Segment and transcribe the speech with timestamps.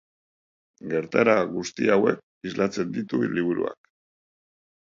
[0.93, 3.81] Gertaera guzti hauek islatzen ditu liburuak.